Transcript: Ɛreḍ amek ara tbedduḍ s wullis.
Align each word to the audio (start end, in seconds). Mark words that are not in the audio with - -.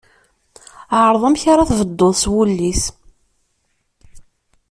Ɛreḍ 1.03 1.23
amek 1.27 1.43
ara 1.51 1.69
tbedduḍ 1.69 2.13
s 2.21 2.23
wullis. 2.31 2.83